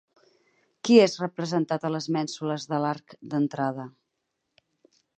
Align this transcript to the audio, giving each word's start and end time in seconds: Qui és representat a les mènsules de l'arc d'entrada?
Qui 0.87 0.97
és 1.01 1.17
representat 1.25 1.87
a 1.87 1.93
les 1.97 2.09
mènsules 2.17 2.67
de 2.73 2.83
l'arc 2.87 3.17
d'entrada? 3.35 3.91